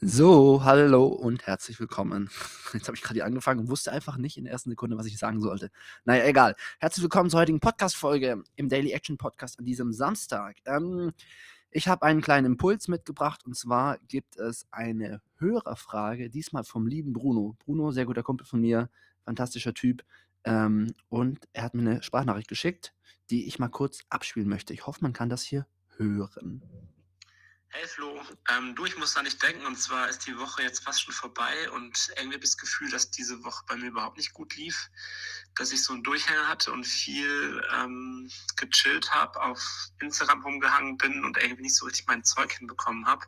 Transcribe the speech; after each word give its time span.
So, 0.00 0.62
hallo 0.62 1.06
und 1.08 1.48
herzlich 1.48 1.80
willkommen. 1.80 2.30
Jetzt 2.72 2.86
habe 2.86 2.96
ich 2.96 3.02
gerade 3.02 3.24
angefangen 3.24 3.58
und 3.58 3.68
wusste 3.68 3.90
einfach 3.90 4.16
nicht 4.16 4.36
in 4.36 4.44
der 4.44 4.52
ersten 4.52 4.70
Sekunde, 4.70 4.96
was 4.96 5.06
ich 5.06 5.18
sagen 5.18 5.40
sollte. 5.40 5.72
Naja, 6.04 6.24
egal. 6.24 6.54
Herzlich 6.78 7.02
willkommen 7.02 7.30
zur 7.30 7.40
heutigen 7.40 7.58
Podcast-Folge 7.58 8.44
im 8.54 8.68
Daily 8.68 8.92
Action 8.92 9.18
Podcast 9.18 9.58
an 9.58 9.64
diesem 9.64 9.92
Samstag. 9.92 10.58
Ähm, 10.66 11.12
ich 11.72 11.88
habe 11.88 12.04
einen 12.04 12.20
kleinen 12.20 12.46
Impuls 12.46 12.86
mitgebracht 12.86 13.44
und 13.44 13.56
zwar 13.56 13.98
gibt 14.06 14.36
es 14.36 14.68
eine 14.70 15.20
Hörerfrage, 15.38 16.30
diesmal 16.30 16.62
vom 16.62 16.86
lieben 16.86 17.12
Bruno. 17.12 17.56
Bruno, 17.58 17.90
sehr 17.90 18.06
guter 18.06 18.22
Kumpel 18.22 18.46
von 18.46 18.60
mir, 18.60 18.90
fantastischer 19.24 19.74
Typ. 19.74 20.04
Ähm, 20.44 20.94
und 21.08 21.48
er 21.52 21.64
hat 21.64 21.74
mir 21.74 21.82
eine 21.82 22.02
Sprachnachricht 22.04 22.48
geschickt, 22.48 22.94
die 23.30 23.48
ich 23.48 23.58
mal 23.58 23.66
kurz 23.66 24.04
abspielen 24.10 24.48
möchte. 24.48 24.72
Ich 24.74 24.86
hoffe, 24.86 25.00
man 25.02 25.12
kann 25.12 25.28
das 25.28 25.42
hier 25.42 25.66
hören. 25.96 26.62
Hey 27.70 27.86
Flo, 27.86 28.18
ähm, 28.50 28.74
du, 28.74 28.86
ich 28.86 28.96
muss 28.96 29.12
da 29.12 29.22
nicht 29.22 29.42
denken, 29.42 29.66
und 29.66 29.76
zwar 29.76 30.08
ist 30.08 30.26
die 30.26 30.38
Woche 30.38 30.62
jetzt 30.62 30.82
fast 30.82 31.02
schon 31.02 31.12
vorbei 31.12 31.70
und 31.72 32.08
irgendwie 32.16 32.36
habe 32.36 32.44
ich 32.44 32.50
das 32.52 32.56
Gefühl, 32.56 32.90
dass 32.90 33.10
diese 33.10 33.44
Woche 33.44 33.62
bei 33.66 33.76
mir 33.76 33.88
überhaupt 33.88 34.16
nicht 34.16 34.32
gut 34.32 34.56
lief, 34.56 34.88
dass 35.54 35.70
ich 35.70 35.84
so 35.84 35.92
einen 35.92 36.02
Durchhänger 36.02 36.48
hatte 36.48 36.72
und 36.72 36.86
viel 36.86 37.62
ähm, 37.74 38.30
gechillt 38.56 39.12
habe, 39.12 39.42
auf 39.42 39.60
Instagram 40.00 40.42
rumgehangen 40.42 40.96
bin 40.96 41.26
und 41.26 41.36
irgendwie 41.36 41.64
nicht 41.64 41.76
so 41.76 41.84
richtig 41.84 42.06
mein 42.06 42.24
Zeug 42.24 42.52
hinbekommen 42.54 43.06
habe. 43.06 43.26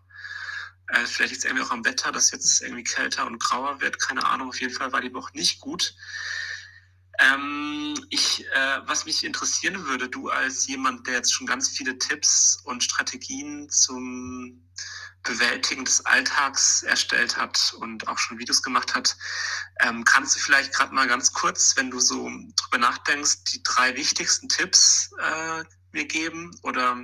Äh, 0.87 1.05
vielleicht 1.05 1.33
ist 1.33 1.38
es 1.41 1.45
irgendwie 1.45 1.65
auch 1.65 1.71
am 1.71 1.85
Wetter, 1.85 2.11
dass 2.11 2.30
jetzt 2.30 2.63
irgendwie 2.63 2.85
kälter 2.85 3.27
und 3.27 3.38
grauer 3.43 3.83
wird, 3.83 4.01
keine 4.01 4.25
Ahnung, 4.25 4.49
auf 4.49 4.61
jeden 4.61 4.73
Fall 4.73 4.91
war 4.91 5.02
die 5.02 5.13
Woche 5.13 5.37
nicht 5.37 5.61
gut. 5.61 5.95
Ähm, 7.20 7.95
ich, 8.09 8.47
äh, 8.47 8.80
was 8.87 9.05
mich 9.05 9.24
interessieren 9.24 9.87
würde, 9.87 10.09
du 10.09 10.30
als 10.30 10.66
jemand, 10.66 11.06
der 11.06 11.15
jetzt 11.15 11.33
schon 11.33 11.46
ganz 11.46 11.69
viele 11.69 11.98
Tipps 11.98 12.59
und 12.65 12.83
Strategien 12.83 13.69
zum 13.69 14.70
Bewältigen 15.23 15.84
des 15.84 16.05
Alltags 16.06 16.83
erstellt 16.83 17.37
hat 17.37 17.74
und 17.79 18.09
auch 18.09 18.16
schon 18.16 18.38
Videos 18.38 18.62
gemacht 18.62 18.95
hat, 18.95 19.16
ähm, 19.80 20.04
kannst 20.04 20.35
du 20.35 20.40
vielleicht 20.40 20.73
gerade 20.73 20.95
mal 20.95 21.07
ganz 21.07 21.32
kurz, 21.32 21.77
wenn 21.77 21.90
du 21.90 22.01
so 22.01 22.30
drüber 22.57 22.79
nachdenkst, 22.79 23.45
die 23.52 23.62
drei 23.62 23.95
wichtigsten 23.96 24.49
Tipps 24.49 25.10
äh, 25.21 25.65
mir 25.93 26.07
geben 26.07 26.59
oder, 26.62 26.96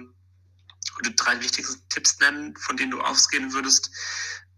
oder 0.98 1.10
drei 1.10 1.38
wichtigsten 1.40 1.86
Tipps 1.90 2.18
nennen, 2.20 2.56
von 2.56 2.78
denen 2.78 2.92
du 2.92 3.02
ausgehen 3.02 3.52
würdest, 3.52 3.90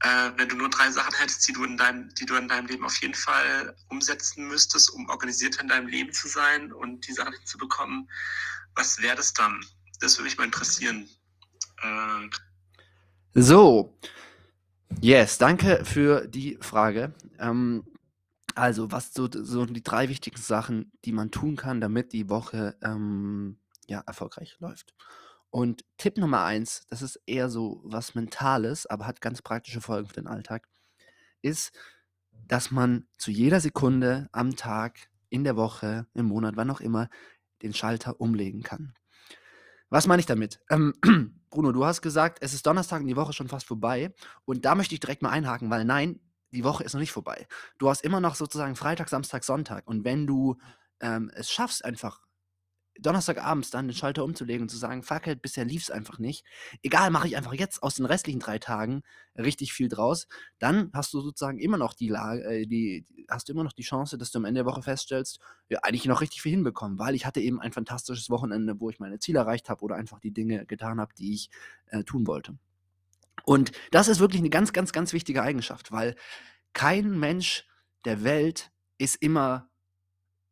äh, 0.01 0.31
wenn 0.37 0.49
du 0.49 0.57
nur 0.57 0.71
drei 0.71 0.91
Sachen 0.91 1.15
hättest, 1.15 1.47
die 1.49 1.53
du, 1.53 1.65
in 1.65 1.77
deinem, 1.77 2.09
die 2.15 2.27
du 2.27 2.37
in 2.37 2.49
deinem 2.49 2.67
Leben 2.67 2.85
auf 2.85 2.97
jeden 3.01 3.15
Fall 3.15 3.77
umsetzen 3.89 4.47
müsstest, 4.47 4.91
um 4.91 5.09
organisierter 5.09 5.63
in 5.63 5.69
deinem 5.69 5.89
Leben 5.89 6.13
zu 6.13 6.29
sein 6.29 6.73
und 6.73 7.07
die 7.07 7.13
Sachen 7.13 7.35
zu 7.45 7.59
bekommen, 7.59 8.09
was 8.75 9.01
wäre 9.03 9.17
das 9.17 9.33
dann? 9.33 9.61
Das 10.01 10.17
würde 10.17 10.25
mich 10.25 10.39
mal 10.39 10.45
interessieren. 10.45 11.09
Äh, 11.83 12.29
so, 13.35 13.99
yes, 15.01 15.39
danke 15.39 15.85
für 15.85 16.27
die 16.29 16.59
Frage. 16.61 17.12
Ähm, 17.39 17.85
also, 18.55 18.91
was 18.91 19.12
so, 19.12 19.29
so 19.31 19.67
die 19.67 19.83
drei 19.83 20.09
wichtigsten 20.09 20.47
Sachen, 20.47 20.93
die 21.05 21.12
man 21.12 21.31
tun 21.31 21.57
kann, 21.57 21.81
damit 21.81 22.12
die 22.12 22.29
Woche 22.29 22.77
ähm, 22.83 23.59
ja, 23.87 24.01
erfolgreich 24.07 24.57
läuft. 24.61 24.95
Und 25.51 25.85
Tipp 25.97 26.19
Nummer 26.19 26.45
eins, 26.45 26.83
das 26.89 27.03
ist 27.03 27.21
eher 27.27 27.49
so 27.49 27.81
was 27.85 28.15
Mentales, 28.15 28.87
aber 28.87 29.07
hat 29.07 29.21
ganz 29.21 29.43
praktische 29.43 29.81
Folgen 29.81 30.09
für 30.09 30.15
den 30.15 30.27
Alltag, 30.27 30.69
ist, 31.43 31.73
dass 32.47 32.71
man 32.71 33.07
zu 33.17 33.31
jeder 33.31 33.61
Sekunde 33.61 34.29
am 34.33 34.57
Tag, 34.57 35.09
in 35.31 35.45
der 35.45 35.57
Woche, 35.57 36.07
im 36.15 36.27
Monat, 36.27 36.57
wann 36.57 36.71
auch 36.71 36.81
immer, 36.81 37.09
den 37.63 37.75
Schalter 37.75 38.21
umlegen 38.21 38.63
kann. 38.63 38.95
Was 39.91 40.07
meine 40.07 40.21
ich 40.21 40.27
damit? 40.27 40.61
Ähm, 40.71 40.95
Bruno, 41.51 41.73
du 41.73 41.85
hast 41.85 42.03
gesagt, 42.03 42.39
es 42.41 42.55
ist 42.55 42.67
Donnerstag 42.67 43.01
und 43.01 43.09
die 43.09 43.17
Woche 43.17 43.33
schon 43.33 43.49
fast 43.49 43.67
vorbei. 43.67 44.15
Und 44.45 44.65
da 44.65 44.75
möchte 44.75 44.95
ich 44.95 45.01
direkt 45.01 45.23
mal 45.23 45.31
einhaken, 45.31 45.71
weil 45.71 45.85
nein, 45.85 46.21
die 46.51 46.65
Woche 46.65 46.85
ist 46.85 46.95
noch 46.95 47.01
nicht 47.01 47.12
vorbei. 47.12 47.47
Du 47.79 47.89
hast 47.89 48.05
immer 48.05 48.21
noch 48.21 48.35
sozusagen 48.35 48.77
Freitag, 48.77 49.09
Samstag, 49.09 49.45
Sonntag. 49.45 49.87
Und 49.87 50.05
wenn 50.05 50.27
du 50.27 50.57
ähm, 51.01 51.31
es 51.35 51.51
schaffst, 51.51 51.85
einfach 51.85 52.21
Donnerstagabends 52.98 53.70
dann 53.70 53.88
den 53.88 53.94
Schalter 53.94 54.25
umzulegen 54.25 54.62
und 54.62 54.69
zu 54.69 54.76
sagen, 54.76 55.03
fuck 55.03 55.26
it, 55.26 55.41
bisher 55.42 55.64
lief 55.64 55.82
es 55.82 55.91
einfach 55.91 56.19
nicht. 56.19 56.44
Egal, 56.82 57.10
mache 57.10 57.28
ich 57.28 57.36
einfach 57.36 57.54
jetzt 57.54 57.82
aus 57.82 57.94
den 57.94 58.06
restlichen 58.06 58.41
drei 58.41 58.59
Tagen 58.59 59.03
richtig 59.36 59.72
viel 59.72 59.88
draus. 59.88 60.26
Dann 60.59 60.91
hast 60.92 61.14
du 61.14 61.20
sozusagen 61.20 61.59
immer 61.59 61.76
noch 61.76 61.94
die 61.94 62.09
Lage, 62.09 62.42
äh, 62.44 62.66
die, 62.66 63.04
hast 63.28 63.48
du 63.48 63.53
immer 63.53 63.64
noch 63.64 63.72
die 63.72 63.82
Chance, 63.82 64.19
dass 64.19 64.31
du 64.31 64.38
am 64.38 64.44
Ende 64.44 64.60
der 64.60 64.66
Woche 64.66 64.82
feststellst, 64.82 65.41
ja, 65.69 65.78
eigentlich 65.82 66.06
noch 66.06 66.20
richtig 66.20 66.42
viel 66.42 66.53
hinbekommen, 66.53 66.98
weil 66.98 67.14
ich 67.14 67.25
hatte 67.25 67.41
eben 67.41 67.60
ein 67.60 67.72
fantastisches 67.72 68.31
Wochenende, 68.31 68.81
wo 68.81 68.91
ich 68.91 68.98
meine 68.98 69.19
Ziele 69.19 69.38
erreicht 69.38 69.69
habe 69.70 69.82
oder 69.82 69.97
einfach 69.97 70.20
die 70.20 70.32
Dinge 70.32 70.66
getan 70.66 71.00
habe, 71.00 71.15
die 71.16 71.34
ich 71.34 71.50
äh, 71.86 72.03
tun 72.04 72.26
wollte. 72.26 72.59
Und 73.44 73.72
das 73.92 74.09
ist 74.09 74.20
wirklich 74.20 74.41
eine 74.41 74.50
ganz, 74.50 74.72
ganz, 74.72 74.92
ganz 74.92 75.12
wichtige 75.12 75.42
Eigenschaft, 75.42 75.92
weil 75.92 76.16
kein 76.72 77.19
Mensch 77.19 77.66
der 78.04 78.25
Welt 78.25 78.70
ist 78.98 79.16
immer 79.16 79.70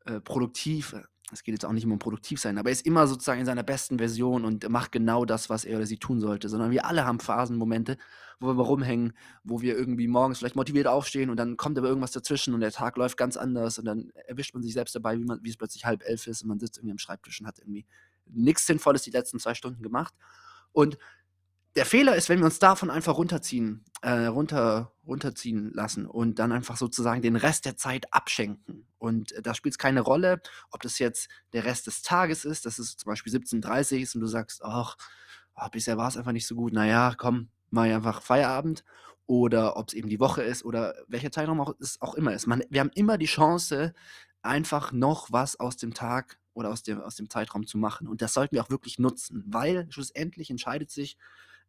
äh, 0.06 0.20
produktiv, 0.20 0.94
es 1.32 1.42
geht 1.42 1.54
jetzt 1.54 1.64
auch 1.64 1.72
nicht 1.72 1.84
immer 1.84 1.94
um 1.94 1.98
produktiv 1.98 2.40
sein, 2.40 2.56
aber 2.56 2.68
er 2.68 2.72
ist 2.72 2.86
immer 2.86 3.06
sozusagen 3.08 3.40
in 3.40 3.46
seiner 3.46 3.64
besten 3.64 3.98
Version 3.98 4.44
und 4.44 4.68
macht 4.68 4.92
genau 4.92 5.24
das, 5.24 5.50
was 5.50 5.64
er 5.64 5.78
oder 5.78 5.86
sie 5.86 5.98
tun 5.98 6.20
sollte, 6.20 6.48
sondern 6.48 6.70
wir 6.70 6.86
alle 6.86 7.04
haben 7.04 7.18
Phasenmomente, 7.18 7.98
wo 8.38 8.54
wir 8.54 8.62
rumhängen, 8.62 9.12
wo 9.42 9.60
wir 9.60 9.76
irgendwie 9.76 10.06
morgens 10.06 10.38
vielleicht 10.38 10.54
motiviert 10.54 10.86
aufstehen 10.86 11.30
und 11.30 11.36
dann 11.36 11.56
kommt 11.56 11.78
aber 11.78 11.88
irgendwas 11.88 12.12
dazwischen 12.12 12.54
und 12.54 12.60
der 12.60 12.70
Tag 12.70 12.96
läuft 12.96 13.16
ganz 13.16 13.36
anders 13.36 13.78
und 13.78 13.86
dann 13.86 14.10
erwischt 14.26 14.54
man 14.54 14.62
sich 14.62 14.72
selbst 14.72 14.94
dabei, 14.94 15.18
wie, 15.18 15.24
man, 15.24 15.40
wie 15.42 15.50
es 15.50 15.56
plötzlich 15.56 15.84
halb 15.84 16.04
elf 16.04 16.26
ist 16.28 16.42
und 16.42 16.48
man 16.48 16.60
sitzt 16.60 16.78
irgendwie 16.78 16.92
am 16.92 16.98
Schreibtisch 16.98 17.40
und 17.40 17.46
hat 17.46 17.58
irgendwie 17.58 17.86
nichts 18.26 18.66
Sinnvolles 18.66 19.02
die 19.02 19.10
letzten 19.10 19.40
zwei 19.40 19.54
Stunden 19.54 19.82
gemacht. 19.82 20.14
Und 20.72 20.96
der 21.76 21.86
Fehler 21.86 22.16
ist, 22.16 22.28
wenn 22.28 22.38
wir 22.38 22.46
uns 22.46 22.58
davon 22.58 22.90
einfach 22.90 23.18
runterziehen, 23.18 23.84
äh, 24.00 24.26
runter, 24.26 24.92
runterziehen 25.06 25.72
lassen 25.72 26.06
und 26.06 26.38
dann 26.38 26.50
einfach 26.50 26.76
sozusagen 26.76 27.20
den 27.20 27.36
Rest 27.36 27.66
der 27.66 27.76
Zeit 27.76 28.12
abschenken. 28.12 28.86
Und 28.98 29.32
äh, 29.32 29.42
da 29.42 29.54
spielt 29.54 29.74
es 29.74 29.78
keine 29.78 30.00
Rolle, 30.00 30.40
ob 30.70 30.82
das 30.82 30.98
jetzt 30.98 31.28
der 31.52 31.64
Rest 31.64 31.86
des 31.86 32.02
Tages 32.02 32.44
ist, 32.44 32.66
dass 32.66 32.78
es 32.78 32.96
zum 32.96 33.10
Beispiel 33.10 33.32
17.30 33.32 33.98
ist 33.98 34.14
und 34.14 34.20
du 34.20 34.26
sagst, 34.26 34.62
ach, 34.64 34.96
oh, 35.56 35.68
bisher 35.70 35.96
war 35.96 36.08
es 36.08 36.16
einfach 36.16 36.32
nicht 36.32 36.46
so 36.46 36.54
gut, 36.54 36.72
naja, 36.72 37.14
komm, 37.16 37.48
mal 37.70 37.92
einfach 37.92 38.22
Feierabend. 38.22 38.84
Oder 39.28 39.76
ob 39.76 39.88
es 39.88 39.94
eben 39.94 40.08
die 40.08 40.20
Woche 40.20 40.42
ist 40.42 40.64
oder 40.64 40.94
welcher 41.08 41.32
Zeitraum 41.32 41.60
auch, 41.60 41.74
es 41.80 42.00
auch 42.00 42.14
immer 42.14 42.32
ist. 42.32 42.46
Man, 42.46 42.62
wir 42.70 42.78
haben 42.78 42.92
immer 42.94 43.18
die 43.18 43.26
Chance, 43.26 43.92
einfach 44.46 44.92
noch 44.92 45.32
was 45.32 45.58
aus 45.58 45.76
dem 45.76 45.92
Tag 45.94 46.38
oder 46.54 46.70
aus 46.70 46.82
dem, 46.82 47.00
aus 47.00 47.16
dem 47.16 47.28
Zeitraum 47.28 47.66
zu 47.66 47.76
machen. 47.76 48.08
Und 48.08 48.22
das 48.22 48.32
sollten 48.32 48.54
wir 48.54 48.62
auch 48.62 48.70
wirklich 48.70 48.98
nutzen, 48.98 49.44
weil 49.46 49.86
schlussendlich 49.90 50.50
entscheidet 50.50 50.90
sich, 50.90 51.18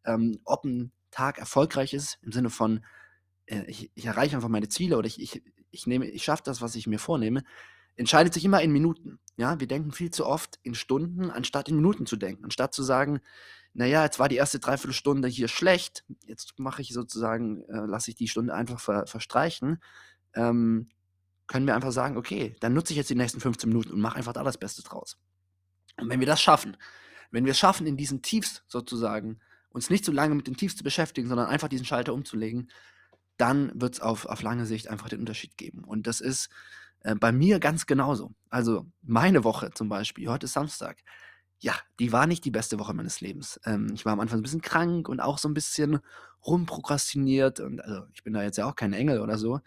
ähm, 0.04 0.40
ob 0.44 0.64
ein 0.64 0.92
Tag 1.10 1.38
erfolgreich 1.38 1.92
ist, 1.94 2.18
im 2.22 2.32
Sinne 2.32 2.50
von, 2.50 2.84
äh, 3.46 3.64
ich, 3.66 3.90
ich, 3.94 4.06
erreiche 4.06 4.36
einfach 4.36 4.48
meine 4.48 4.68
Ziele 4.68 4.96
oder 4.96 5.06
ich, 5.06 5.20
ich, 5.20 5.42
ich, 5.70 5.86
ich 5.86 6.24
schaffe 6.24 6.42
das, 6.44 6.60
was 6.60 6.74
ich 6.74 6.86
mir 6.86 6.98
vornehme, 6.98 7.44
entscheidet 7.96 8.32
sich 8.32 8.44
immer 8.44 8.62
in 8.62 8.72
Minuten. 8.72 9.18
Ja, 9.36 9.60
wir 9.60 9.66
denken 9.66 9.92
viel 9.92 10.10
zu 10.10 10.26
oft 10.26 10.58
in 10.62 10.74
Stunden, 10.74 11.30
anstatt 11.30 11.68
in 11.68 11.76
Minuten 11.76 12.06
zu 12.06 12.16
denken, 12.16 12.44
anstatt 12.44 12.74
zu 12.74 12.82
sagen, 12.82 13.20
naja, 13.74 14.04
jetzt 14.04 14.18
war 14.18 14.28
die 14.28 14.36
erste 14.36 14.58
Dreiviertelstunde 14.58 15.28
hier 15.28 15.48
schlecht, 15.48 16.04
jetzt 16.26 16.58
mache 16.58 16.82
ich 16.82 16.92
sozusagen, 16.92 17.62
äh, 17.64 17.86
lasse 17.86 18.10
ich 18.10 18.16
die 18.16 18.28
Stunde 18.28 18.54
einfach 18.54 18.80
ver, 18.80 19.06
verstreichen, 19.06 19.80
ähm, 20.34 20.88
können 21.46 21.66
wir 21.66 21.74
einfach 21.74 21.92
sagen, 21.92 22.16
okay, 22.16 22.56
dann 22.60 22.74
nutze 22.74 22.92
ich 22.92 22.96
jetzt 22.96 23.10
die 23.10 23.14
nächsten 23.14 23.40
15 23.40 23.68
Minuten 23.68 23.92
und 23.92 24.00
mache 24.00 24.16
einfach 24.16 24.32
da 24.32 24.42
das 24.42 24.58
Beste 24.58 24.82
draus. 24.82 25.18
Und 26.00 26.08
wenn 26.08 26.20
wir 26.20 26.26
das 26.26 26.40
schaffen, 26.40 26.76
wenn 27.30 27.44
wir 27.44 27.52
es 27.52 27.58
schaffen, 27.58 27.86
in 27.86 27.96
diesen 27.96 28.22
Tiefs 28.22 28.62
sozusagen 28.68 29.40
uns 29.70 29.90
nicht 29.90 30.04
so 30.04 30.12
lange 30.12 30.34
mit 30.34 30.46
den 30.46 30.56
Tiefs 30.56 30.76
zu 30.76 30.84
beschäftigen, 30.84 31.28
sondern 31.28 31.46
einfach 31.46 31.68
diesen 31.68 31.86
Schalter 31.86 32.14
umzulegen, 32.14 32.70
dann 33.38 33.72
wird 33.80 33.94
es 33.94 34.00
auf, 34.00 34.26
auf 34.26 34.42
lange 34.42 34.66
Sicht 34.66 34.88
einfach 34.88 35.08
den 35.08 35.20
Unterschied 35.20 35.56
geben. 35.56 35.84
Und 35.84 36.06
das 36.06 36.20
ist 36.20 36.50
äh, 37.00 37.14
bei 37.14 37.32
mir 37.32 37.60
ganz 37.60 37.86
genauso. 37.86 38.32
Also 38.50 38.86
meine 39.02 39.44
Woche 39.44 39.70
zum 39.72 39.88
Beispiel, 39.88 40.28
heute 40.28 40.44
ist 40.44 40.52
Samstag, 40.52 40.98
ja, 41.60 41.74
die 41.98 42.12
war 42.12 42.26
nicht 42.26 42.44
die 42.44 42.50
beste 42.50 42.78
Woche 42.78 42.94
meines 42.94 43.20
Lebens. 43.20 43.60
Ähm, 43.64 43.90
ich 43.94 44.04
war 44.04 44.12
am 44.12 44.20
Anfang 44.20 44.40
ein 44.40 44.42
bisschen 44.42 44.62
krank 44.62 45.08
und 45.08 45.20
auch 45.20 45.38
so 45.38 45.48
ein 45.48 45.54
bisschen 45.54 46.00
rumprokrastiniert. 46.46 47.60
Und 47.60 47.80
also 47.80 48.02
ich 48.14 48.22
bin 48.22 48.32
da 48.32 48.42
jetzt 48.42 48.58
ja 48.58 48.66
auch 48.66 48.76
kein 48.76 48.92
Engel 48.92 49.20
oder 49.20 49.38
so. 49.38 49.60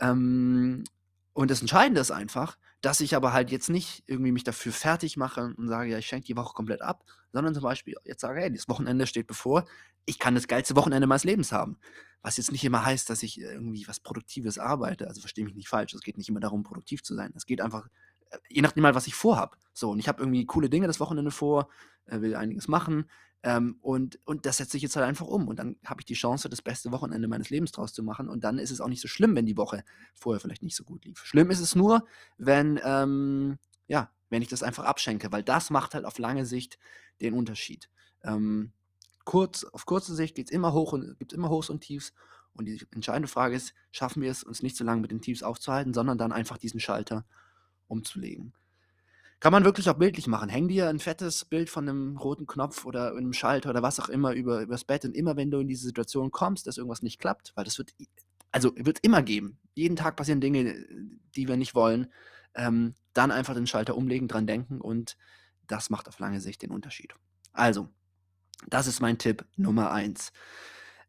Ähm, 0.00 0.84
und 1.32 1.50
das 1.50 1.60
Entscheidende 1.60 2.00
ist 2.00 2.10
einfach, 2.10 2.56
dass 2.86 3.00
ich 3.00 3.16
aber 3.16 3.32
halt 3.32 3.50
jetzt 3.50 3.68
nicht 3.68 4.04
irgendwie 4.06 4.30
mich 4.30 4.44
dafür 4.44 4.70
fertig 4.70 5.16
mache 5.16 5.52
und 5.56 5.66
sage, 5.66 5.90
ja, 5.90 5.98
ich 5.98 6.06
schenke 6.06 6.24
die 6.26 6.36
Woche 6.36 6.54
komplett 6.54 6.82
ab, 6.82 7.02
sondern 7.32 7.52
zum 7.52 7.64
Beispiel 7.64 7.96
jetzt 8.04 8.20
sage, 8.20 8.38
hey, 8.38 8.52
das 8.52 8.68
Wochenende 8.68 9.08
steht 9.08 9.26
bevor, 9.26 9.64
ich 10.04 10.20
kann 10.20 10.36
das 10.36 10.46
geilste 10.46 10.76
Wochenende 10.76 11.08
meines 11.08 11.24
Lebens 11.24 11.50
haben. 11.50 11.80
Was 12.22 12.36
jetzt 12.36 12.52
nicht 12.52 12.62
immer 12.62 12.86
heißt, 12.86 13.10
dass 13.10 13.24
ich 13.24 13.40
irgendwie 13.40 13.88
was 13.88 13.98
Produktives 13.98 14.60
arbeite. 14.60 15.08
Also 15.08 15.20
verstehe 15.20 15.44
mich 15.44 15.56
nicht 15.56 15.68
falsch. 15.68 15.94
Es 15.94 16.00
geht 16.00 16.16
nicht 16.16 16.28
immer 16.28 16.38
darum, 16.38 16.62
produktiv 16.62 17.02
zu 17.02 17.16
sein. 17.16 17.32
Es 17.34 17.44
geht 17.44 17.60
einfach, 17.60 17.88
äh, 18.30 18.38
je 18.48 18.62
nachdem 18.62 18.82
mal, 18.82 18.94
was 18.94 19.08
ich 19.08 19.16
vorhabe. 19.16 19.56
So, 19.76 19.90
und 19.90 19.98
ich 19.98 20.08
habe 20.08 20.22
irgendwie 20.22 20.46
coole 20.46 20.70
Dinge 20.70 20.86
das 20.86 21.00
Wochenende 21.00 21.30
vor, 21.30 21.68
äh, 22.06 22.22
will 22.22 22.34
einiges 22.34 22.66
machen. 22.66 23.10
Ähm, 23.42 23.76
und, 23.82 24.18
und 24.24 24.46
das 24.46 24.56
setze 24.56 24.78
ich 24.78 24.82
jetzt 24.82 24.96
halt 24.96 25.04
einfach 25.04 25.26
um. 25.26 25.48
Und 25.48 25.58
dann 25.58 25.76
habe 25.84 26.00
ich 26.00 26.06
die 26.06 26.14
Chance, 26.14 26.48
das 26.48 26.62
beste 26.62 26.92
Wochenende 26.92 27.28
meines 27.28 27.50
Lebens 27.50 27.72
draus 27.72 27.92
zu 27.92 28.02
machen. 28.02 28.30
Und 28.30 28.42
dann 28.42 28.58
ist 28.58 28.70
es 28.70 28.80
auch 28.80 28.88
nicht 28.88 29.02
so 29.02 29.08
schlimm, 29.08 29.36
wenn 29.36 29.44
die 29.44 29.58
Woche 29.58 29.84
vorher 30.14 30.40
vielleicht 30.40 30.62
nicht 30.62 30.76
so 30.76 30.82
gut 30.82 31.04
lief. 31.04 31.22
Schlimm 31.26 31.50
ist 31.50 31.60
es 31.60 31.76
nur, 31.76 32.06
wenn, 32.38 32.80
ähm, 32.84 33.58
ja, 33.86 34.10
wenn 34.30 34.40
ich 34.40 34.48
das 34.48 34.62
einfach 34.62 34.84
abschenke, 34.84 35.30
weil 35.30 35.42
das 35.42 35.68
macht 35.68 35.94
halt 35.94 36.06
auf 36.06 36.18
lange 36.18 36.46
Sicht 36.46 36.78
den 37.20 37.34
Unterschied. 37.34 37.90
Ähm, 38.24 38.72
kurz, 39.24 39.64
auf 39.64 39.84
kurze 39.84 40.14
Sicht 40.14 40.36
geht 40.36 40.46
es 40.46 40.52
immer 40.52 40.72
hoch 40.72 40.94
und 40.94 41.18
gibt 41.18 41.34
immer 41.34 41.50
Hochs 41.50 41.68
und 41.68 41.82
Tiefs. 41.82 42.14
Und 42.54 42.64
die 42.64 42.80
entscheidende 42.92 43.28
Frage 43.28 43.54
ist, 43.54 43.74
schaffen 43.92 44.22
wir 44.22 44.30
es, 44.30 44.42
uns 44.42 44.62
nicht 44.62 44.78
so 44.78 44.84
lange 44.84 45.02
mit 45.02 45.10
den 45.10 45.20
Tiefs 45.20 45.42
aufzuhalten, 45.42 45.92
sondern 45.92 46.16
dann 46.16 46.32
einfach 46.32 46.56
diesen 46.56 46.80
Schalter 46.80 47.26
umzulegen. 47.88 48.54
Kann 49.40 49.52
man 49.52 49.64
wirklich 49.64 49.88
auch 49.90 49.98
bildlich 49.98 50.26
machen. 50.26 50.48
Häng 50.48 50.68
dir 50.68 50.88
ein 50.88 50.98
fettes 50.98 51.44
Bild 51.44 51.68
von 51.68 51.88
einem 51.88 52.16
roten 52.16 52.46
Knopf 52.46 52.86
oder 52.86 53.10
einem 53.10 53.34
Schalter 53.34 53.70
oder 53.70 53.82
was 53.82 54.00
auch 54.00 54.08
immer 54.08 54.32
über, 54.32 54.62
übers 54.62 54.84
Bett 54.84 55.04
und 55.04 55.14
immer 55.14 55.36
wenn 55.36 55.50
du 55.50 55.58
in 55.60 55.68
diese 55.68 55.86
Situation 55.86 56.30
kommst, 56.30 56.66
dass 56.66 56.78
irgendwas 56.78 57.02
nicht 57.02 57.18
klappt, 57.18 57.52
weil 57.54 57.64
das 57.64 57.76
wird, 57.76 57.92
also 58.50 58.72
wird 58.76 59.00
immer 59.02 59.22
geben. 59.22 59.58
Jeden 59.74 59.96
Tag 59.96 60.16
passieren 60.16 60.40
Dinge, 60.40 60.86
die 61.34 61.48
wir 61.48 61.56
nicht 61.56 61.74
wollen. 61.74 62.10
Ähm, 62.54 62.94
dann 63.12 63.30
einfach 63.30 63.54
den 63.54 63.66
Schalter 63.66 63.96
umlegen, 63.96 64.28
dran 64.28 64.46
denken 64.46 64.80
und 64.80 65.16
das 65.66 65.90
macht 65.90 66.08
auf 66.08 66.18
lange 66.18 66.40
Sicht 66.40 66.62
den 66.62 66.70
Unterschied. 66.70 67.14
Also, 67.52 67.88
das 68.68 68.86
ist 68.86 69.00
mein 69.00 69.18
Tipp 69.18 69.44
Nummer 69.56 69.90
eins. 69.90 70.32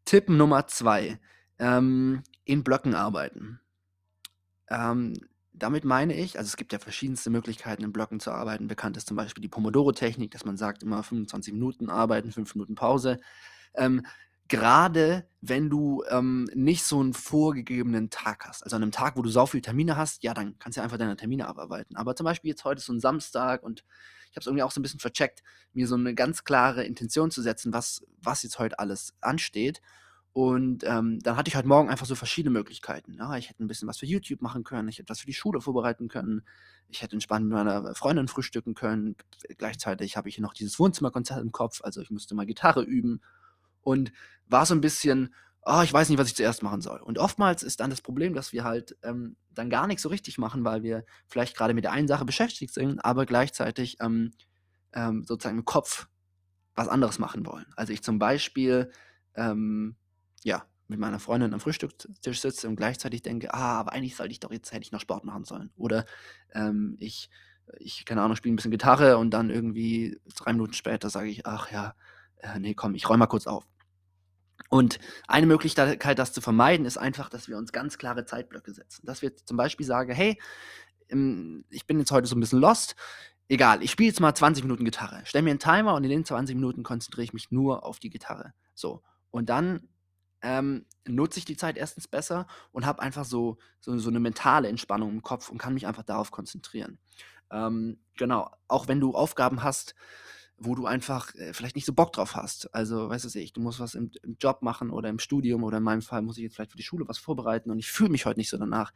Tipp 0.04 0.28
Nummer 0.28 0.66
zwei, 0.66 1.18
ähm, 1.58 2.22
in 2.44 2.64
Blöcken 2.64 2.94
arbeiten. 2.94 3.60
Ähm, 4.68 5.14
damit 5.58 5.84
meine 5.84 6.14
ich, 6.14 6.38
also 6.38 6.48
es 6.48 6.56
gibt 6.56 6.72
ja 6.72 6.78
verschiedenste 6.78 7.30
Möglichkeiten, 7.30 7.82
in 7.84 7.92
Blöcken 7.92 8.20
zu 8.20 8.30
arbeiten. 8.30 8.68
Bekannt 8.68 8.96
ist 8.96 9.08
zum 9.08 9.16
Beispiel 9.16 9.42
die 9.42 9.48
Pomodoro-Technik, 9.48 10.30
dass 10.30 10.44
man 10.44 10.56
sagt, 10.56 10.82
immer 10.82 11.02
25 11.02 11.52
Minuten 11.52 11.90
arbeiten, 11.90 12.32
5 12.32 12.54
Minuten 12.54 12.74
Pause. 12.74 13.18
Ähm, 13.74 14.04
Gerade 14.48 15.28
wenn 15.42 15.68
du 15.68 16.02
ähm, 16.08 16.48
nicht 16.54 16.82
so 16.82 17.00
einen 17.00 17.12
vorgegebenen 17.12 18.08
Tag 18.08 18.46
hast. 18.46 18.64
Also 18.64 18.76
an 18.76 18.82
einem 18.82 18.92
Tag, 18.92 19.18
wo 19.18 19.22
du 19.22 19.28
so 19.28 19.44
viele 19.44 19.60
Termine 19.60 19.98
hast, 19.98 20.22
ja, 20.22 20.32
dann 20.32 20.58
kannst 20.58 20.78
du 20.78 20.82
einfach 20.82 20.96
deine 20.96 21.16
Termine 21.16 21.46
abarbeiten. 21.46 21.96
Aber 21.96 22.16
zum 22.16 22.24
Beispiel 22.24 22.48
jetzt 22.50 22.64
heute 22.64 22.78
ist 22.78 22.86
so 22.86 22.94
ein 22.94 23.00
Samstag 23.00 23.62
und 23.62 23.84
ich 24.30 24.36
habe 24.36 24.40
es 24.40 24.46
irgendwie 24.46 24.62
auch 24.62 24.70
so 24.70 24.80
ein 24.80 24.82
bisschen 24.82 25.00
vercheckt, 25.00 25.42
mir 25.74 25.86
so 25.86 25.96
eine 25.96 26.14
ganz 26.14 26.44
klare 26.44 26.84
Intention 26.84 27.30
zu 27.30 27.42
setzen, 27.42 27.74
was, 27.74 28.06
was 28.22 28.42
jetzt 28.42 28.58
heute 28.58 28.78
alles 28.78 29.14
ansteht. 29.20 29.82
Und 30.38 30.84
ähm, 30.84 31.18
dann 31.18 31.36
hatte 31.36 31.48
ich 31.48 31.56
heute 31.56 31.66
Morgen 31.66 31.90
einfach 31.90 32.06
so 32.06 32.14
verschiedene 32.14 32.52
Möglichkeiten. 32.52 33.14
Ja, 33.14 33.36
ich 33.36 33.48
hätte 33.48 33.64
ein 33.64 33.66
bisschen 33.66 33.88
was 33.88 33.98
für 33.98 34.06
YouTube 34.06 34.40
machen 34.40 34.62
können, 34.62 34.86
ich 34.86 35.00
hätte 35.00 35.08
was 35.08 35.18
für 35.18 35.26
die 35.26 35.34
Schule 35.34 35.60
vorbereiten 35.60 36.06
können, 36.06 36.42
ich 36.86 37.02
hätte 37.02 37.14
entspannt 37.14 37.46
mit 37.46 37.54
meiner 37.54 37.92
Freundin 37.96 38.28
frühstücken 38.28 38.74
können. 38.74 39.16
Gleichzeitig 39.56 40.16
habe 40.16 40.28
ich 40.28 40.36
hier 40.36 40.42
noch 40.42 40.54
dieses 40.54 40.78
Wohnzimmerkonzert 40.78 41.42
im 41.42 41.50
Kopf, 41.50 41.80
also 41.82 42.00
ich 42.02 42.12
musste 42.12 42.36
mal 42.36 42.46
Gitarre 42.46 42.82
üben 42.82 43.20
und 43.82 44.12
war 44.46 44.64
so 44.64 44.76
ein 44.76 44.80
bisschen, 44.80 45.34
oh, 45.62 45.80
ich 45.82 45.92
weiß 45.92 46.08
nicht, 46.08 46.18
was 46.20 46.28
ich 46.28 46.36
zuerst 46.36 46.62
machen 46.62 46.82
soll. 46.82 47.00
Und 47.00 47.18
oftmals 47.18 47.64
ist 47.64 47.80
dann 47.80 47.90
das 47.90 48.00
Problem, 48.00 48.32
dass 48.32 48.52
wir 48.52 48.62
halt 48.62 48.96
ähm, 49.02 49.34
dann 49.50 49.70
gar 49.70 49.88
nichts 49.88 50.04
so 50.04 50.08
richtig 50.08 50.38
machen, 50.38 50.64
weil 50.64 50.84
wir 50.84 51.04
vielleicht 51.26 51.56
gerade 51.56 51.74
mit 51.74 51.82
der 51.82 51.90
einen 51.90 52.06
Sache 52.06 52.24
beschäftigt 52.24 52.72
sind, 52.72 53.04
aber 53.04 53.26
gleichzeitig 53.26 53.96
ähm, 53.98 54.30
ähm, 54.92 55.24
sozusagen 55.24 55.58
im 55.58 55.64
Kopf 55.64 56.06
was 56.76 56.86
anderes 56.86 57.18
machen 57.18 57.44
wollen. 57.44 57.66
Also 57.74 57.92
ich 57.92 58.04
zum 58.04 58.20
Beispiel 58.20 58.92
ähm, 59.34 59.96
ja, 60.44 60.64
mit 60.88 60.98
meiner 60.98 61.18
Freundin 61.18 61.52
am 61.52 61.60
Frühstückstisch 61.60 62.40
sitze 62.40 62.68
und 62.68 62.76
gleichzeitig 62.76 63.22
denke, 63.22 63.52
ah, 63.52 63.78
aber 63.80 63.92
eigentlich 63.92 64.16
sollte 64.16 64.32
ich 64.32 64.40
doch 64.40 64.50
jetzt 64.50 64.72
hätte 64.72 64.82
ich 64.82 64.92
noch 64.92 65.00
Sport 65.00 65.24
machen 65.24 65.44
sollen. 65.44 65.70
Oder 65.76 66.06
ähm, 66.54 66.96
ich, 66.98 67.28
ich, 67.78 68.04
keine 68.06 68.22
Ahnung, 68.22 68.36
spiele 68.36 68.54
ein 68.54 68.56
bisschen 68.56 68.70
Gitarre 68.70 69.18
und 69.18 69.30
dann 69.30 69.50
irgendwie 69.50 70.18
drei 70.34 70.52
Minuten 70.52 70.72
später 70.72 71.10
sage 71.10 71.28
ich, 71.28 71.46
ach 71.46 71.70
ja, 71.70 71.94
äh, 72.38 72.58
nee, 72.58 72.74
komm, 72.74 72.94
ich 72.94 73.08
räume 73.08 73.18
mal 73.18 73.26
kurz 73.26 73.46
auf. 73.46 73.66
Und 74.70 74.98
eine 75.26 75.46
Möglichkeit, 75.46 76.18
das 76.18 76.32
zu 76.32 76.40
vermeiden, 76.40 76.84
ist 76.84 76.98
einfach, 76.98 77.28
dass 77.30 77.48
wir 77.48 77.56
uns 77.56 77.72
ganz 77.72 77.96
klare 77.96 78.24
Zeitblöcke 78.24 78.72
setzen. 78.72 79.06
Dass 79.06 79.22
wir 79.22 79.34
zum 79.36 79.56
Beispiel 79.56 79.86
sagen, 79.86 80.12
hey, 80.12 80.38
ähm, 81.08 81.64
ich 81.70 81.86
bin 81.86 81.98
jetzt 81.98 82.10
heute 82.10 82.26
so 82.26 82.36
ein 82.36 82.40
bisschen 82.40 82.60
lost. 82.60 82.94
Egal, 83.48 83.82
ich 83.82 83.90
spiele 83.90 84.08
jetzt 84.08 84.20
mal 84.20 84.34
20 84.34 84.64
Minuten 84.64 84.84
Gitarre. 84.84 85.22
Stell 85.24 85.42
mir 85.42 85.50
einen 85.50 85.58
Timer 85.58 85.94
und 85.94 86.04
in 86.04 86.10
den 86.10 86.24
20 86.24 86.54
Minuten 86.54 86.82
konzentriere 86.82 87.24
ich 87.24 87.32
mich 87.32 87.50
nur 87.50 87.84
auf 87.84 87.98
die 87.98 88.10
Gitarre. 88.10 88.52
So. 88.74 89.02
Und 89.30 89.48
dann 89.48 89.88
ähm, 90.42 90.86
nutze 91.06 91.38
ich 91.38 91.44
die 91.44 91.56
Zeit 91.56 91.76
erstens 91.76 92.08
besser 92.08 92.46
und 92.72 92.86
habe 92.86 93.02
einfach 93.02 93.24
so, 93.24 93.58
so, 93.80 93.96
so 93.98 94.10
eine 94.10 94.20
mentale 94.20 94.68
Entspannung 94.68 95.10
im 95.10 95.22
Kopf 95.22 95.50
und 95.50 95.58
kann 95.58 95.74
mich 95.74 95.86
einfach 95.86 96.04
darauf 96.04 96.30
konzentrieren. 96.30 96.98
Ähm, 97.50 97.98
genau, 98.16 98.50
auch 98.68 98.88
wenn 98.88 99.00
du 99.00 99.14
Aufgaben 99.14 99.62
hast, 99.62 99.94
wo 100.58 100.74
du 100.74 100.86
einfach 100.86 101.34
äh, 101.36 101.52
vielleicht 101.52 101.76
nicht 101.76 101.86
so 101.86 101.92
Bock 101.92 102.12
drauf 102.12 102.34
hast. 102.34 102.74
Also, 102.74 103.08
weißt 103.08 103.32
du, 103.32 103.38
ich, 103.38 103.52
du 103.52 103.60
musst 103.60 103.80
was 103.80 103.94
im, 103.94 104.10
im, 104.22 104.36
Job 104.40 104.62
machen 104.62 104.90
oder 104.90 105.08
im 105.08 105.20
Studium 105.20 105.62
oder 105.62 105.78
in 105.78 105.84
meinem 105.84 106.02
Fall 106.02 106.22
muss 106.22 106.36
ich 106.36 106.42
jetzt 106.42 106.56
vielleicht 106.56 106.72
für 106.72 106.76
die 106.76 106.82
Schule 106.82 107.06
was 107.06 107.18
vorbereiten 107.18 107.70
und 107.70 107.78
ich 107.78 107.90
fühle 107.90 108.10
mich 108.10 108.26
heute 108.26 108.40
nicht 108.40 108.50
so 108.50 108.58
danach. 108.58 108.92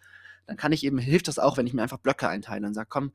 Dann 0.47 0.57
kann 0.57 0.73
ich 0.73 0.85
eben, 0.85 0.99
hilft 0.99 1.29
das 1.29 1.39
auch, 1.39 1.57
wenn 1.57 1.67
ich 1.67 1.73
mir 1.73 1.83
einfach 1.83 1.99
Blöcke 1.99 2.29
einteile 2.29 2.67
und 2.67 2.75
sage, 2.75 2.89
komm, 2.91 3.13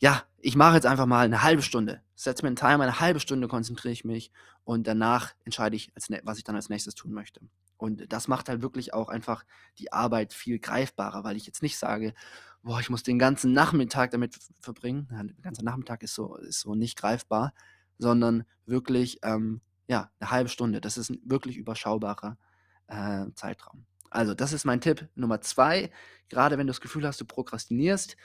ja, 0.00 0.24
ich 0.38 0.56
mache 0.56 0.74
jetzt 0.74 0.86
einfach 0.86 1.06
mal 1.06 1.24
eine 1.24 1.42
halbe 1.42 1.62
Stunde. 1.62 2.02
Setze 2.14 2.42
mir 2.42 2.48
einen 2.48 2.56
Timer, 2.56 2.84
eine 2.84 3.00
halbe 3.00 3.20
Stunde 3.20 3.48
konzentriere 3.48 3.92
ich 3.92 4.04
mich 4.04 4.32
und 4.64 4.86
danach 4.86 5.32
entscheide 5.44 5.76
ich, 5.76 5.92
was 6.24 6.38
ich 6.38 6.44
dann 6.44 6.56
als 6.56 6.70
nächstes 6.70 6.94
tun 6.94 7.12
möchte. 7.12 7.40
Und 7.76 8.12
das 8.12 8.28
macht 8.28 8.48
halt 8.48 8.62
wirklich 8.62 8.92
auch 8.92 9.08
einfach 9.08 9.44
die 9.78 9.92
Arbeit 9.92 10.32
viel 10.32 10.58
greifbarer, 10.58 11.24
weil 11.24 11.36
ich 11.36 11.46
jetzt 11.46 11.62
nicht 11.62 11.78
sage, 11.78 12.14
boah, 12.62 12.80
ich 12.80 12.90
muss 12.90 13.02
den 13.02 13.18
ganzen 13.18 13.52
Nachmittag 13.52 14.10
damit 14.10 14.38
verbringen. 14.60 15.08
Ja, 15.10 15.22
der 15.22 15.34
ganze 15.42 15.64
Nachmittag 15.64 16.02
ist 16.02 16.14
so, 16.14 16.36
ist 16.36 16.60
so 16.60 16.74
nicht 16.74 16.98
greifbar, 16.98 17.54
sondern 17.98 18.44
wirklich, 18.66 19.18
ähm, 19.22 19.60
ja, 19.86 20.10
eine 20.18 20.30
halbe 20.30 20.50
Stunde. 20.50 20.80
Das 20.80 20.98
ist 20.98 21.10
ein 21.10 21.20
wirklich 21.24 21.56
überschaubarer 21.56 22.38
äh, 22.86 23.26
Zeitraum. 23.34 23.86
Also, 24.10 24.34
das 24.34 24.52
ist 24.52 24.64
mein 24.64 24.80
Tipp 24.80 25.08
Nummer 25.14 25.40
zwei. 25.40 25.90
Gerade 26.28 26.58
wenn 26.58 26.66
du 26.66 26.72
das 26.72 26.80
Gefühl 26.80 27.06
hast, 27.06 27.20
du 27.20 27.24
prokrastinierst, 27.24 28.16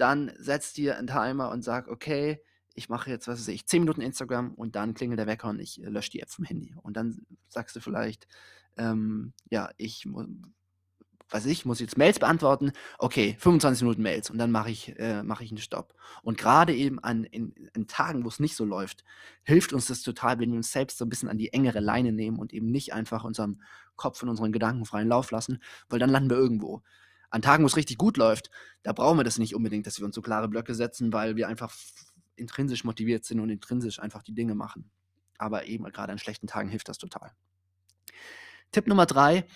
dann 0.00 0.32
setz 0.38 0.72
dir 0.72 0.96
einen 0.96 1.06
Timer 1.06 1.50
und 1.50 1.62
sag, 1.62 1.88
okay, 1.88 2.42
ich 2.74 2.88
mache 2.88 3.10
jetzt, 3.10 3.28
was 3.28 3.40
weiß 3.40 3.48
ich, 3.48 3.66
10 3.66 3.82
Minuten 3.82 4.00
Instagram 4.00 4.54
und 4.54 4.76
dann 4.76 4.94
klingelt 4.94 5.18
der 5.18 5.26
Wecker 5.26 5.48
und 5.48 5.60
ich 5.60 5.82
äh, 5.82 5.88
lösche 5.88 6.10
die 6.10 6.20
App 6.20 6.30
vom 6.30 6.44
Handy. 6.44 6.74
Und 6.82 6.96
dann 6.96 7.26
sagst 7.48 7.76
du 7.76 7.80
vielleicht, 7.80 8.26
ähm, 8.76 9.32
ja, 9.50 9.70
ich, 9.76 10.06
weiß 11.30 11.46
ich, 11.46 11.64
muss 11.64 11.80
jetzt 11.80 11.98
Mails 11.98 12.18
beantworten. 12.18 12.72
Okay, 12.98 13.36
25 13.38 13.82
Minuten 13.82 14.02
Mails 14.02 14.30
und 14.30 14.38
dann 14.38 14.50
mache 14.50 14.70
ich, 14.70 14.98
äh, 14.98 15.22
mache 15.22 15.44
ich 15.44 15.50
einen 15.50 15.58
Stopp. 15.58 15.94
Und 16.22 16.38
gerade 16.38 16.74
eben 16.74 16.98
an 17.00 17.24
in, 17.24 17.52
in 17.74 17.86
Tagen, 17.86 18.24
wo 18.24 18.28
es 18.28 18.40
nicht 18.40 18.56
so 18.56 18.64
läuft, 18.64 19.04
hilft 19.42 19.72
uns 19.72 19.86
das 19.86 20.02
total, 20.02 20.38
wenn 20.38 20.50
wir 20.50 20.56
uns 20.56 20.72
selbst 20.72 20.98
so 20.98 21.04
ein 21.04 21.08
bisschen 21.08 21.28
an 21.28 21.38
die 21.38 21.52
engere 21.52 21.80
Leine 21.80 22.12
nehmen 22.12 22.38
und 22.38 22.52
eben 22.52 22.70
nicht 22.70 22.94
einfach 22.94 23.24
unserem 23.24 23.60
Kopf 23.96 24.22
und 24.22 24.28
unseren 24.28 24.52
Gedanken 24.52 24.86
freien 24.86 25.08
Lauf 25.08 25.30
lassen, 25.30 25.60
weil 25.88 25.98
dann 25.98 26.10
landen 26.10 26.30
wir 26.30 26.36
irgendwo 26.36 26.82
an 27.30 27.42
Tagen, 27.42 27.62
wo 27.62 27.66
es 27.66 27.76
richtig 27.76 27.98
gut 27.98 28.16
läuft, 28.16 28.50
da 28.82 28.92
brauchen 28.92 29.18
wir 29.18 29.24
das 29.24 29.38
nicht 29.38 29.54
unbedingt, 29.54 29.86
dass 29.86 29.98
wir 29.98 30.06
uns 30.06 30.14
so 30.14 30.22
klare 30.22 30.48
Blöcke 30.48 30.74
setzen, 30.74 31.12
weil 31.12 31.36
wir 31.36 31.48
einfach 31.48 31.74
intrinsisch 32.36 32.84
motiviert 32.84 33.24
sind 33.24 33.40
und 33.40 33.50
intrinsisch 33.50 34.00
einfach 34.00 34.22
die 34.22 34.34
Dinge 34.34 34.54
machen. 34.54 34.90
Aber 35.38 35.66
eben 35.66 35.84
gerade 35.84 36.12
an 36.12 36.18
schlechten 36.18 36.46
Tagen 36.46 36.68
hilft 36.68 36.88
das 36.88 36.98
total. 36.98 37.32
Tipp 38.72 38.86
Nummer 38.86 39.06
drei, 39.06 39.46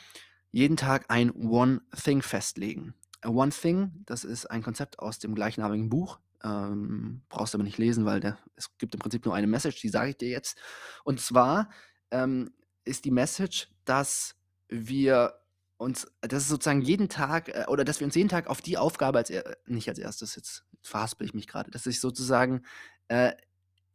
jeden 0.50 0.76
Tag 0.76 1.06
ein 1.09 1.31
One 1.32 1.83
Thing 2.02 2.23
festlegen. 2.23 2.95
A 3.23 3.28
One 3.28 3.50
Thing, 3.50 4.02
das 4.07 4.25
ist 4.25 4.47
ein 4.47 4.62
Konzept 4.62 4.99
aus 4.99 5.19
dem 5.19 5.35
gleichnamigen 5.35 5.88
Buch. 5.88 6.21
Ähm, 6.43 7.23
brauchst 7.28 7.54
du 7.54 7.57
aber 7.57 7.64
nicht 7.64 7.78
lesen, 7.78 8.04
weil 8.04 8.21
der, 8.21 8.38
es 8.54 8.76
gibt 8.76 8.95
im 8.95 9.00
Prinzip 9.00 9.25
nur 9.25 9.35
eine 9.35 9.47
Message, 9.47 9.81
die 9.81 9.88
sage 9.88 10.11
ich 10.11 10.16
dir 10.16 10.28
jetzt. 10.28 10.59
Und 11.02 11.21
zwar 11.21 11.71
ähm, 12.11 12.52
ist 12.85 13.04
die 13.04 13.11
Message, 13.11 13.69
dass 13.85 14.37
wir 14.69 15.35
uns, 15.76 16.07
das 16.21 16.45
ist 16.45 16.49
sozusagen 16.49 16.83
jeden 16.83 17.09
Tag, 17.09 17.49
äh, 17.49 17.64
oder 17.69 17.85
dass 17.85 18.00
wir 18.00 18.07
uns 18.07 18.14
jeden 18.14 18.28
Tag 18.28 18.47
auf 18.47 18.62
die 18.62 18.78
Aufgabe 18.78 19.19
als, 19.19 19.33
nicht 19.66 19.88
als 19.88 19.99
erstes, 19.99 20.37
jetzt 20.37 20.64
verhaspel 20.83 21.26
ich 21.26 21.35
mich 21.35 21.47
gerade, 21.47 21.71
dass 21.71 21.87
ich 21.87 22.00
sozusagen 22.00 22.62
äh, 23.09 23.33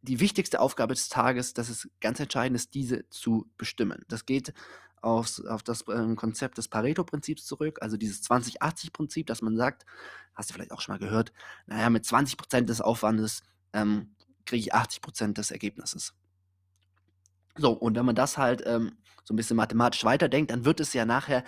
die 0.02 0.20
wichtigste 0.20 0.60
Aufgabe 0.60 0.94
des 0.94 1.08
Tages, 1.08 1.52
dass 1.54 1.68
es 1.68 1.88
ganz 2.00 2.20
entscheidend 2.20 2.56
ist, 2.56 2.74
diese 2.74 3.08
zu 3.10 3.50
bestimmen. 3.56 4.04
Das 4.08 4.26
geht 4.26 4.54
aufs, 5.02 5.44
auf 5.44 5.62
das 5.62 5.82
äh, 5.88 6.14
Konzept 6.14 6.58
des 6.58 6.68
Pareto-Prinzips 6.68 7.44
zurück, 7.46 7.78
also 7.80 7.96
dieses 7.96 8.22
20-80-Prinzip, 8.22 9.26
dass 9.26 9.42
man 9.42 9.56
sagt, 9.56 9.86
hast 10.34 10.50
du 10.50 10.54
vielleicht 10.54 10.72
auch 10.72 10.80
schon 10.80 10.94
mal 10.94 10.98
gehört, 10.98 11.32
naja, 11.66 11.90
mit 11.90 12.04
20% 12.04 12.62
des 12.62 12.80
Aufwandes 12.80 13.42
ähm, 13.72 14.14
kriege 14.46 14.60
ich 14.60 14.74
80% 14.74 15.34
des 15.34 15.50
Ergebnisses. 15.50 16.14
So, 17.56 17.72
und 17.72 17.96
wenn 17.96 18.06
man 18.06 18.14
das 18.14 18.38
halt 18.38 18.62
ähm, 18.66 18.96
so 19.24 19.34
ein 19.34 19.36
bisschen 19.36 19.56
mathematisch 19.56 20.04
weiterdenkt, 20.04 20.50
dann 20.50 20.64
wird 20.64 20.80
es 20.80 20.92
ja 20.92 21.04
nachher 21.04 21.44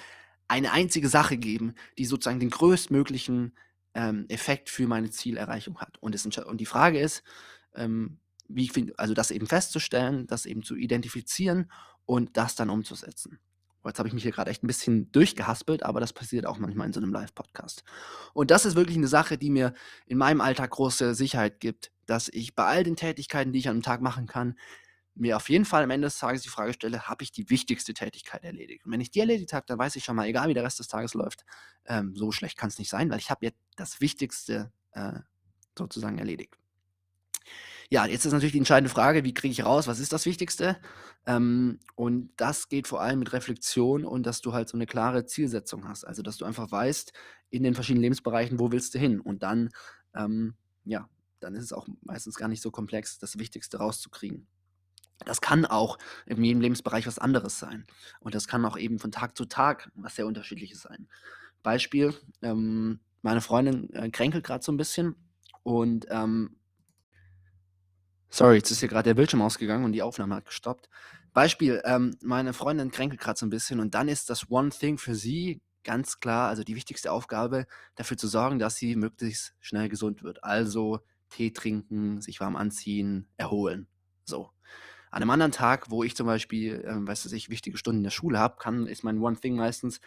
eine 0.52 0.72
einzige 0.72 1.08
Sache 1.08 1.38
geben, 1.38 1.74
die 1.96 2.04
sozusagen 2.04 2.38
den 2.38 2.50
größtmöglichen 2.50 3.56
ähm, 3.94 4.26
Effekt 4.28 4.68
für 4.68 4.86
meine 4.86 5.10
Zielerreichung 5.10 5.80
hat. 5.80 5.96
Und, 6.00 6.14
es, 6.14 6.26
und 6.26 6.60
die 6.60 6.66
Frage 6.66 7.00
ist, 7.00 7.22
ähm, 7.74 8.18
wie 8.48 8.68
find, 8.68 8.98
also 8.98 9.14
das 9.14 9.30
eben 9.30 9.46
festzustellen, 9.46 10.26
das 10.26 10.44
eben 10.44 10.62
zu 10.62 10.76
identifizieren 10.76 11.70
und 12.04 12.36
das 12.36 12.54
dann 12.54 12.68
umzusetzen. 12.68 13.38
Jetzt 13.84 13.98
habe 13.98 14.08
ich 14.08 14.14
mich 14.14 14.22
hier 14.22 14.32
gerade 14.32 14.50
echt 14.50 14.62
ein 14.62 14.68
bisschen 14.68 15.10
durchgehaspelt, 15.10 15.82
aber 15.82 16.00
das 16.00 16.12
passiert 16.12 16.46
auch 16.46 16.58
manchmal 16.58 16.86
in 16.86 16.92
so 16.92 17.00
einem 17.00 17.12
Live-Podcast. 17.12 17.82
Und 18.32 18.50
das 18.50 18.64
ist 18.64 18.76
wirklich 18.76 18.96
eine 18.96 19.08
Sache, 19.08 19.38
die 19.38 19.50
mir 19.50 19.72
in 20.06 20.18
meinem 20.18 20.40
Alltag 20.40 20.70
große 20.70 21.14
Sicherheit 21.14 21.60
gibt, 21.60 21.90
dass 22.06 22.28
ich 22.28 22.54
bei 22.54 22.66
all 22.66 22.84
den 22.84 22.94
Tätigkeiten, 22.94 23.52
die 23.52 23.58
ich 23.58 23.68
an 23.68 23.76
einem 23.76 23.82
Tag 23.82 24.02
machen 24.02 24.26
kann, 24.26 24.54
mir 25.14 25.36
auf 25.36 25.48
jeden 25.48 25.64
Fall 25.64 25.82
am 25.82 25.90
Ende 25.90 26.06
des 26.06 26.18
Tages 26.18 26.42
die 26.42 26.48
Frage 26.48 26.72
stelle, 26.72 27.08
habe 27.08 27.22
ich 27.22 27.32
die 27.32 27.50
wichtigste 27.50 27.94
Tätigkeit 27.94 28.44
erledigt? 28.44 28.84
Und 28.84 28.92
wenn 28.92 29.00
ich 29.00 29.10
die 29.10 29.20
erledigt 29.20 29.52
habe, 29.52 29.66
dann 29.66 29.78
weiß 29.78 29.96
ich 29.96 30.04
schon 30.04 30.16
mal, 30.16 30.26
egal 30.26 30.48
wie 30.48 30.54
der 30.54 30.64
Rest 30.64 30.78
des 30.78 30.88
Tages 30.88 31.14
läuft, 31.14 31.44
ähm, 31.84 32.14
so 32.16 32.32
schlecht 32.32 32.56
kann 32.56 32.68
es 32.68 32.78
nicht 32.78 32.88
sein, 32.90 33.10
weil 33.10 33.18
ich 33.18 33.30
habe 33.30 33.44
jetzt 33.44 33.58
das 33.76 34.00
Wichtigste 34.00 34.72
äh, 34.92 35.20
sozusagen 35.76 36.18
erledigt. 36.18 36.56
Ja, 37.90 38.06
jetzt 38.06 38.24
ist 38.24 38.32
natürlich 38.32 38.52
die 38.52 38.58
entscheidende 38.58 38.88
Frage, 38.88 39.22
wie 39.22 39.34
kriege 39.34 39.52
ich 39.52 39.66
raus, 39.66 39.86
was 39.86 39.98
ist 39.98 40.14
das 40.14 40.24
Wichtigste? 40.24 40.78
Ähm, 41.26 41.78
und 41.94 42.30
das 42.38 42.70
geht 42.70 42.88
vor 42.88 43.02
allem 43.02 43.18
mit 43.18 43.34
Reflexion 43.34 44.06
und 44.06 44.24
dass 44.24 44.40
du 44.40 44.54
halt 44.54 44.70
so 44.70 44.78
eine 44.78 44.86
klare 44.86 45.26
Zielsetzung 45.26 45.86
hast. 45.86 46.04
Also, 46.04 46.22
dass 46.22 46.38
du 46.38 46.46
einfach 46.46 46.70
weißt, 46.70 47.12
in 47.50 47.62
den 47.62 47.74
verschiedenen 47.74 48.04
Lebensbereichen, 48.04 48.58
wo 48.58 48.72
willst 48.72 48.94
du 48.94 48.98
hin? 48.98 49.20
Und 49.20 49.42
dann, 49.42 49.68
ähm, 50.14 50.54
ja, 50.86 51.06
dann 51.40 51.54
ist 51.54 51.64
es 51.64 51.72
auch 51.74 51.86
meistens 52.00 52.36
gar 52.36 52.48
nicht 52.48 52.62
so 52.62 52.70
komplex, 52.70 53.18
das 53.18 53.38
Wichtigste 53.38 53.76
rauszukriegen. 53.76 54.46
Das 55.24 55.40
kann 55.40 55.64
auch 55.66 55.98
in 56.26 56.42
jedem 56.42 56.60
Lebensbereich 56.60 57.06
was 57.06 57.18
anderes 57.18 57.58
sein. 57.58 57.86
Und 58.20 58.34
das 58.34 58.48
kann 58.48 58.64
auch 58.64 58.76
eben 58.76 58.98
von 58.98 59.12
Tag 59.12 59.36
zu 59.36 59.44
Tag 59.44 59.90
was 59.94 60.16
sehr 60.16 60.26
Unterschiedliches 60.26 60.82
sein. 60.82 61.08
Beispiel, 61.62 62.14
ähm, 62.42 63.00
meine 63.22 63.40
Freundin 63.40 63.92
äh, 63.92 64.10
kränkelt 64.10 64.44
gerade 64.44 64.64
so 64.64 64.72
ein 64.72 64.76
bisschen 64.76 65.14
und 65.62 66.06
ähm, 66.10 66.56
sorry, 68.28 68.56
jetzt 68.56 68.70
ist 68.70 68.80
hier 68.80 68.88
gerade 68.88 69.10
der 69.10 69.14
Bildschirm 69.14 69.42
ausgegangen 69.42 69.84
und 69.84 69.92
die 69.92 70.02
Aufnahme 70.02 70.34
hat 70.34 70.46
gestoppt. 70.46 70.88
Beispiel, 71.32 71.80
ähm, 71.84 72.16
meine 72.22 72.52
Freundin 72.52 72.90
kränkelt 72.90 73.20
gerade 73.20 73.38
so 73.38 73.46
ein 73.46 73.50
bisschen 73.50 73.80
und 73.80 73.94
dann 73.94 74.08
ist 74.08 74.28
das 74.28 74.50
One 74.50 74.70
Thing 74.70 74.98
für 74.98 75.14
sie 75.14 75.62
ganz 75.84 76.20
klar, 76.20 76.48
also 76.48 76.62
die 76.62 76.76
wichtigste 76.76 77.12
Aufgabe, 77.12 77.66
dafür 77.94 78.16
zu 78.16 78.28
sorgen, 78.28 78.58
dass 78.58 78.76
sie 78.76 78.96
möglichst 78.96 79.54
schnell 79.60 79.88
gesund 79.88 80.22
wird. 80.22 80.44
Also 80.44 81.00
Tee 81.30 81.52
trinken, 81.52 82.20
sich 82.20 82.40
warm 82.40 82.56
anziehen, 82.56 83.28
erholen. 83.36 83.88
So. 84.24 84.50
An 85.12 85.20
einem 85.20 85.30
anderen 85.30 85.52
Tag, 85.52 85.90
wo 85.90 86.02
ich 86.04 86.16
zum 86.16 86.26
Beispiel, 86.26 86.82
ähm, 86.88 87.06
weißt 87.06 87.26
du, 87.26 87.36
ich 87.36 87.50
wichtige 87.50 87.76
Stunden 87.76 87.98
in 87.98 88.04
der 88.04 88.10
Schule 88.10 88.38
habe, 88.38 88.56
kann, 88.58 88.86
ist 88.86 89.04
mein 89.04 89.20
One 89.20 89.36
Thing 89.36 89.56
meistens, 89.56 90.00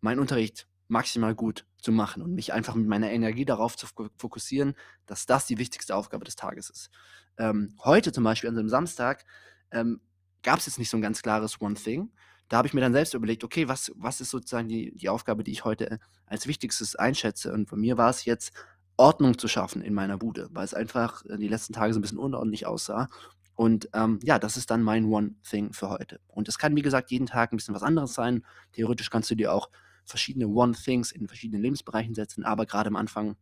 meinen 0.00 0.20
Unterricht 0.20 0.68
maximal 0.86 1.34
gut 1.34 1.66
zu 1.78 1.90
machen 1.90 2.22
und 2.22 2.34
mich 2.34 2.52
einfach 2.52 2.76
mit 2.76 2.86
meiner 2.86 3.10
Energie 3.10 3.44
darauf 3.44 3.76
zu 3.76 3.88
fokussieren, 4.16 4.74
dass 5.06 5.26
das 5.26 5.46
die 5.46 5.58
wichtigste 5.58 5.96
Aufgabe 5.96 6.24
des 6.24 6.36
Tages 6.36 6.70
ist. 6.70 6.90
Ähm, 7.38 7.74
heute 7.82 8.12
zum 8.12 8.22
Beispiel, 8.22 8.50
an 8.50 8.54
so 8.54 8.60
einem 8.60 8.68
Samstag, 8.68 9.24
ähm, 9.72 10.00
gab 10.44 10.60
es 10.60 10.66
jetzt 10.66 10.78
nicht 10.78 10.90
so 10.90 10.96
ein 10.96 11.02
ganz 11.02 11.22
klares 11.22 11.60
One 11.60 11.74
Thing. 11.74 12.12
Da 12.48 12.58
habe 12.58 12.68
ich 12.68 12.74
mir 12.74 12.82
dann 12.82 12.92
selbst 12.92 13.14
überlegt, 13.14 13.42
okay, 13.42 13.66
was, 13.66 13.90
was 13.96 14.20
ist 14.20 14.30
sozusagen 14.30 14.68
die, 14.68 14.94
die 14.94 15.08
Aufgabe, 15.08 15.42
die 15.42 15.52
ich 15.52 15.64
heute 15.64 15.98
als 16.26 16.46
wichtigstes 16.46 16.94
einschätze? 16.94 17.52
Und 17.52 17.68
von 17.68 17.80
mir 17.80 17.98
war 17.98 18.10
es 18.10 18.24
jetzt, 18.26 18.52
Ordnung 18.96 19.38
zu 19.38 19.48
schaffen 19.48 19.82
in 19.82 19.94
meiner 19.94 20.18
Bude, 20.18 20.48
weil 20.52 20.64
es 20.64 20.74
einfach 20.74 21.24
äh, 21.24 21.36
die 21.36 21.48
letzten 21.48 21.72
Tage 21.72 21.92
so 21.92 21.98
ein 21.98 22.02
bisschen 22.02 22.18
unordentlich 22.18 22.66
aussah. 22.66 23.08
Und 23.54 23.88
ähm, 23.92 24.18
ja, 24.22 24.38
das 24.38 24.56
ist 24.56 24.70
dann 24.70 24.82
mein 24.82 25.04
One 25.06 25.34
Thing 25.48 25.72
für 25.72 25.90
heute. 25.90 26.20
Und 26.26 26.48
es 26.48 26.58
kann, 26.58 26.74
wie 26.74 26.82
gesagt, 26.82 27.10
jeden 27.10 27.26
Tag 27.26 27.52
ein 27.52 27.56
bisschen 27.56 27.74
was 27.74 27.82
anderes 27.82 28.14
sein. 28.14 28.44
Theoretisch 28.72 29.10
kannst 29.10 29.30
du 29.30 29.34
dir 29.34 29.52
auch 29.52 29.70
verschiedene 30.04 30.48
One 30.48 30.72
Things 30.72 31.12
in 31.12 31.28
verschiedenen 31.28 31.62
Lebensbereichen 31.62 32.14
setzen, 32.14 32.44
aber 32.44 32.66
gerade 32.66 32.88
am 32.88 32.96
Anfang 32.96 33.36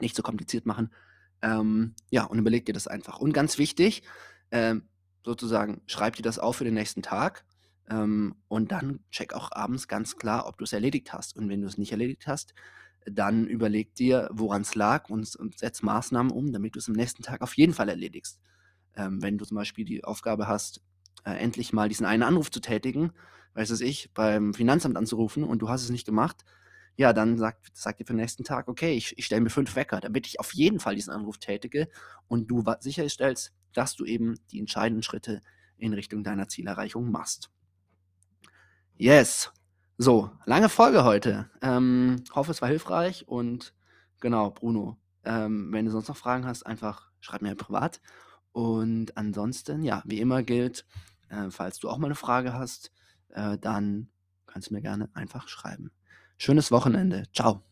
nicht 0.00 0.16
so 0.16 0.22
kompliziert 0.22 0.64
machen. 0.64 0.90
Ähm, 1.42 1.94
ja, 2.10 2.24
und 2.24 2.38
überleg 2.38 2.66
dir 2.66 2.72
das 2.72 2.86
einfach. 2.86 3.18
Und 3.18 3.32
ganz 3.32 3.58
wichtig, 3.58 4.02
ähm, 4.50 4.88
sozusagen, 5.24 5.82
schreib 5.86 6.16
dir 6.16 6.22
das 6.22 6.38
auf 6.38 6.56
für 6.56 6.64
den 6.64 6.74
nächsten 6.74 7.02
Tag. 7.02 7.44
Ähm, 7.90 8.36
und 8.48 8.70
dann 8.70 9.00
check 9.10 9.34
auch 9.34 9.50
abends 9.52 9.88
ganz 9.88 10.16
klar, 10.16 10.46
ob 10.46 10.56
du 10.58 10.64
es 10.64 10.72
erledigt 10.72 11.12
hast. 11.12 11.36
Und 11.36 11.48
wenn 11.48 11.60
du 11.60 11.66
es 11.66 11.78
nicht 11.78 11.92
erledigt 11.92 12.26
hast, 12.26 12.54
dann 13.04 13.46
überleg 13.48 13.94
dir, 13.96 14.28
woran 14.32 14.62
es 14.62 14.76
lag 14.76 15.10
und, 15.10 15.34
und 15.36 15.58
setz 15.58 15.82
Maßnahmen 15.82 16.30
um, 16.30 16.52
damit 16.52 16.76
du 16.76 16.78
es 16.78 16.88
am 16.88 16.94
nächsten 16.94 17.22
Tag 17.22 17.42
auf 17.42 17.56
jeden 17.56 17.74
Fall 17.74 17.88
erledigst. 17.88 18.40
Ähm, 18.96 19.22
wenn 19.22 19.38
du 19.38 19.44
zum 19.44 19.56
Beispiel 19.56 19.84
die 19.84 20.04
Aufgabe 20.04 20.48
hast, 20.48 20.80
äh, 21.24 21.32
endlich 21.32 21.72
mal 21.72 21.88
diesen 21.88 22.06
einen 22.06 22.22
Anruf 22.22 22.50
zu 22.50 22.60
tätigen, 22.60 23.12
weiß 23.54 23.70
es 23.70 23.80
ich, 23.80 24.12
beim 24.14 24.54
Finanzamt 24.54 24.96
anzurufen 24.96 25.44
und 25.44 25.60
du 25.60 25.68
hast 25.68 25.82
es 25.82 25.90
nicht 25.90 26.06
gemacht, 26.06 26.44
ja, 26.96 27.12
dann 27.12 27.38
sagt, 27.38 27.76
sagt 27.76 28.00
dir 28.00 28.04
für 28.04 28.12
den 28.12 28.20
nächsten 28.20 28.44
Tag, 28.44 28.68
okay, 28.68 28.94
ich, 28.94 29.16
ich 29.18 29.24
stelle 29.24 29.40
mir 29.40 29.50
fünf 29.50 29.74
Wecker, 29.76 30.00
damit 30.00 30.26
ich 30.26 30.40
auf 30.40 30.52
jeden 30.52 30.78
Fall 30.78 30.94
diesen 30.94 31.12
Anruf 31.12 31.38
tätige 31.38 31.88
und 32.28 32.48
du 32.48 32.64
sicherstellst, 32.80 33.52
dass 33.72 33.94
du 33.94 34.04
eben 34.04 34.38
die 34.50 34.58
entscheidenden 34.58 35.02
Schritte 35.02 35.40
in 35.78 35.94
Richtung 35.94 36.22
deiner 36.22 36.48
Zielerreichung 36.48 37.10
machst. 37.10 37.50
Yes. 38.96 39.50
So, 39.98 40.30
lange 40.44 40.68
Folge 40.68 41.04
heute. 41.04 41.50
Ähm, 41.60 42.24
hoffe, 42.34 42.50
es 42.50 42.60
war 42.60 42.68
hilfreich 42.68 43.26
und 43.26 43.74
genau, 44.20 44.50
Bruno, 44.50 44.98
ähm, 45.24 45.72
wenn 45.72 45.86
du 45.86 45.90
sonst 45.90 46.08
noch 46.08 46.16
Fragen 46.16 46.46
hast, 46.46 46.64
einfach 46.64 47.10
schreib 47.20 47.42
mir 47.42 47.54
privat. 47.54 48.00
Und 48.52 49.16
ansonsten, 49.16 49.82
ja, 49.82 50.02
wie 50.04 50.20
immer 50.20 50.42
gilt, 50.42 50.86
äh, 51.28 51.50
falls 51.50 51.78
du 51.78 51.88
auch 51.88 51.98
mal 51.98 52.06
eine 52.06 52.14
Frage 52.14 52.52
hast, 52.52 52.92
äh, 53.30 53.58
dann 53.58 54.08
kannst 54.46 54.70
du 54.70 54.74
mir 54.74 54.82
gerne 54.82 55.08
einfach 55.14 55.48
schreiben. 55.48 55.90
Schönes 56.36 56.70
Wochenende. 56.70 57.24
Ciao. 57.32 57.62